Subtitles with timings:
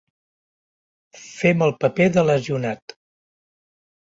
[1.25, 2.97] Fem el paper del lesionat.